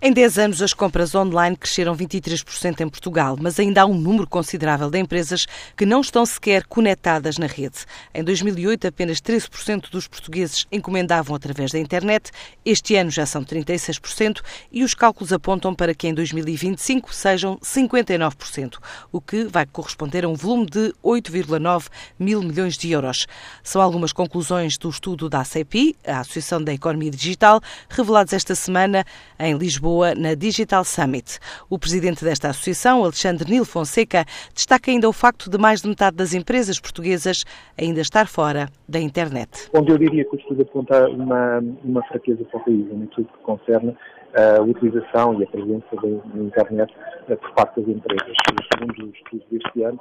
[0.00, 4.28] Em 10 anos, as compras online cresceram 23% em Portugal, mas ainda há um número
[4.28, 5.44] considerável de empresas
[5.76, 7.78] que não estão sequer conectadas na rede.
[8.14, 12.30] Em 2008, apenas 13% dos portugueses encomendavam através da internet.
[12.64, 14.40] Este ano já são 36%
[14.70, 18.76] e os cálculos apontam para que em 2025 sejam 59%,
[19.10, 23.26] o que vai corresponder a um volume de 8,9 mil milhões de euros.
[23.64, 27.60] São algumas conclusões do estudo da ACPI, a Associação da Economia Digital,
[27.90, 29.04] revelados esta semana
[29.40, 31.38] em Lisboa Lisboa, na Digital Summit.
[31.70, 36.14] O presidente desta associação, Alexandre Nil Fonseca, destaca ainda o facto de mais de metade
[36.14, 37.42] das empresas portuguesas
[37.76, 39.70] ainda estar fora da internet.
[39.74, 43.38] Onde eu diria que o estudo aponta uma, uma fraqueza para o país, naquilo que
[43.42, 43.96] concerne
[44.34, 46.94] a utilização e a presença da internet
[47.28, 48.36] eh, por parte das empresas.
[49.68, 50.00] Deste ano,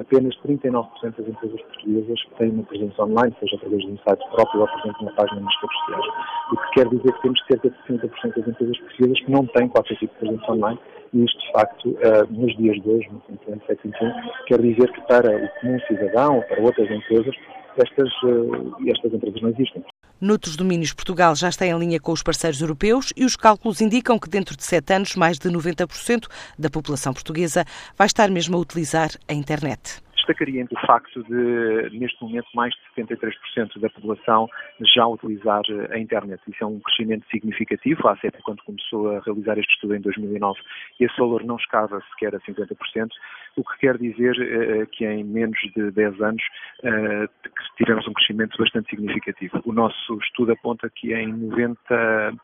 [0.00, 4.60] apenas 39% das empresas portuguesas têm uma presença online, seja através de um site próprio
[4.60, 6.06] ou, por exemplo, uma página nas redes sociais.
[6.52, 9.68] O que quer dizer que temos cerca de 60% das empresas portuguesas que não têm
[9.68, 10.78] qualquer tipo de presença online
[11.12, 14.12] e isto, de facto, eh, nos dias de hoje, no século XXI,
[14.46, 17.34] quer dizer que para o comum cidadão ou para outras empresas,
[17.76, 19.84] estas, eh, estas empresas não existem.
[20.20, 24.18] Noutros domínios, Portugal já está em linha com os parceiros europeus e os cálculos indicam
[24.18, 26.26] que dentro de sete anos, mais de 90%
[26.58, 27.64] da população portuguesa
[27.96, 32.72] vai estar mesmo a utilizar a internet destacaria entre o facto de, neste momento, mais
[32.74, 34.48] de 73% da população
[34.94, 36.40] já utilizar a internet.
[36.48, 38.06] Isso é um crescimento significativo.
[38.06, 40.58] A ACEP, quando começou a realizar este estudo em 2009,
[40.98, 43.08] esse valor não chegava sequer a 50%,
[43.56, 46.42] o que quer dizer uh, que em menos de 10 anos
[46.84, 47.39] uh,
[47.80, 49.60] tivemos um crescimento bastante significativo.
[49.64, 52.34] O nosso estudo aponta que em 90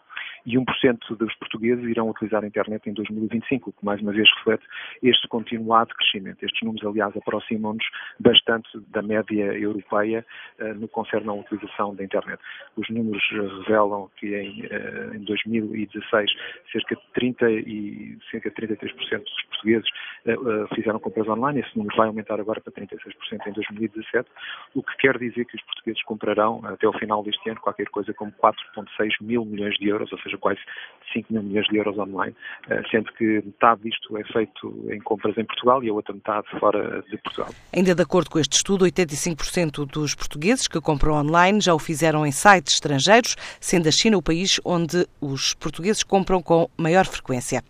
[0.47, 4.29] e 1% dos portugueses irão utilizar a internet em 2025, o que mais uma vez
[4.39, 4.65] reflete
[5.03, 6.43] este continuado crescimento.
[6.43, 7.85] Estes números, aliás, aproximam-nos
[8.21, 10.25] bastante da média europeia
[10.61, 12.41] uh, no que concerne à utilização da internet.
[12.77, 16.31] Os números revelam que em, uh, em 2016
[16.71, 19.89] cerca de 30 e cerca de 33% dos portugueses
[20.75, 21.61] fizeram compras online.
[21.61, 24.29] Esse número vai aumentar agora para 36% em 2017,
[24.75, 28.13] o que quer dizer que os portugueses comprarão até o final deste ano qualquer coisa
[28.15, 30.61] como 4,6 mil milhões de euros, ou seja, quase
[31.13, 32.35] 5 mil milhões de euros online,
[32.69, 36.47] eh, sendo que metade disto é feito em compras em Portugal e a outra metade
[36.59, 37.51] fora de Portugal.
[37.75, 42.27] Ainda de acordo com este estudo, 85% dos portugueses que compram online já o fizeram
[42.27, 47.63] em sites estrangeiros, sendo a China o país onde os portugueses compram com maior frequência.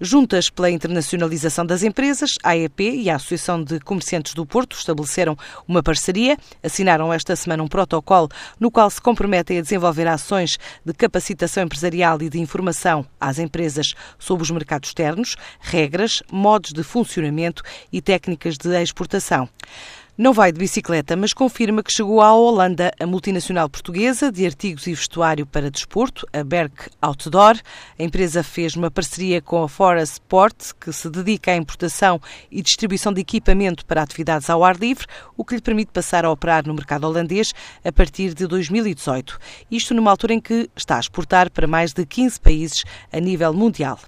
[0.00, 5.34] Juntas pela internacionalização das empresas, a AEP e a Associação de Comerciantes do Porto estabeleceram
[5.66, 8.28] uma parceria, assinaram esta semana um protocolo
[8.60, 13.94] no qual se comprometem a desenvolver ações de capacitação empresarial e de informação às empresas
[14.18, 19.48] sobre os mercados externos, regras, modos de funcionamento e técnicas de exportação.
[20.18, 24.86] Não vai de bicicleta, mas confirma que chegou à Holanda a multinacional portuguesa de artigos
[24.86, 27.60] e vestuário para desporto, a Berk Outdoor.
[27.98, 32.18] A empresa fez uma parceria com a Forest Sport, que se dedica à importação
[32.50, 35.04] e distribuição de equipamento para atividades ao ar livre,
[35.36, 37.52] o que lhe permite passar a operar no mercado holandês
[37.84, 39.38] a partir de 2018.
[39.70, 43.52] Isto numa altura em que está a exportar para mais de 15 países a nível
[43.52, 43.98] mundial.